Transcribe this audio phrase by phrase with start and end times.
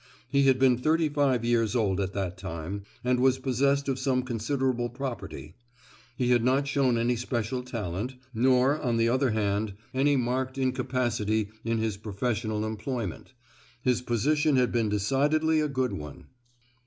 [0.27, 4.23] He had been thirty five years old at that time, and was possessed of some
[4.23, 5.53] considerable property.
[6.17, 11.51] He had not shown any special talent, nor, on the other hand, any marked incapacity
[11.63, 13.33] in his professional employment;
[13.83, 16.25] his position had been decidedly a good one.